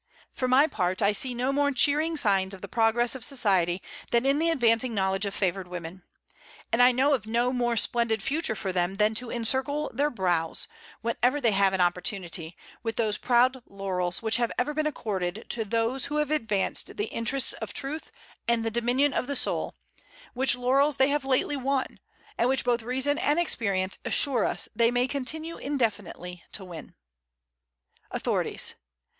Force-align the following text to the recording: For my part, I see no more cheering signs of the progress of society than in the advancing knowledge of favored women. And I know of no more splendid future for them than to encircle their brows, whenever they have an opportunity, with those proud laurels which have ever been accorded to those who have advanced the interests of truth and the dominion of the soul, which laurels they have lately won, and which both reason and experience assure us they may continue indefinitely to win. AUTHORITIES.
For 0.33 0.47
my 0.47 0.65
part, 0.65 1.03
I 1.03 1.11
see 1.11 1.35
no 1.35 1.53
more 1.53 1.69
cheering 1.71 2.17
signs 2.17 2.55
of 2.55 2.61
the 2.61 2.67
progress 2.67 3.13
of 3.13 3.23
society 3.23 3.83
than 4.09 4.25
in 4.25 4.39
the 4.39 4.49
advancing 4.49 4.95
knowledge 4.95 5.27
of 5.27 5.35
favored 5.35 5.67
women. 5.67 6.01
And 6.73 6.81
I 6.81 6.91
know 6.91 7.13
of 7.13 7.27
no 7.27 7.53
more 7.53 7.77
splendid 7.77 8.23
future 8.23 8.55
for 8.55 8.71
them 8.71 8.95
than 8.95 9.13
to 9.13 9.29
encircle 9.29 9.91
their 9.93 10.09
brows, 10.09 10.67
whenever 11.01 11.39
they 11.39 11.51
have 11.51 11.73
an 11.73 11.81
opportunity, 11.81 12.57
with 12.81 12.95
those 12.95 13.19
proud 13.19 13.61
laurels 13.67 14.23
which 14.23 14.37
have 14.37 14.51
ever 14.57 14.73
been 14.73 14.87
accorded 14.87 15.45
to 15.49 15.63
those 15.63 16.05
who 16.05 16.15
have 16.15 16.31
advanced 16.31 16.97
the 16.97 17.05
interests 17.13 17.53
of 17.53 17.71
truth 17.71 18.11
and 18.47 18.65
the 18.65 18.71
dominion 18.71 19.13
of 19.13 19.27
the 19.27 19.35
soul, 19.35 19.75
which 20.33 20.55
laurels 20.55 20.97
they 20.97 21.09
have 21.09 21.25
lately 21.25 21.55
won, 21.55 21.99
and 22.39 22.49
which 22.49 22.63
both 22.65 22.81
reason 22.81 23.19
and 23.19 23.37
experience 23.39 23.99
assure 24.03 24.45
us 24.45 24.67
they 24.75 24.89
may 24.89 25.07
continue 25.07 25.57
indefinitely 25.57 26.41
to 26.51 26.65
win. 26.65 26.95
AUTHORITIES. 28.09 28.73